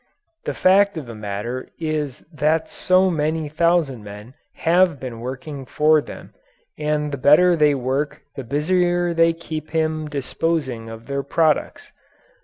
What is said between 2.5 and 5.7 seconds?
so many thousand men have him working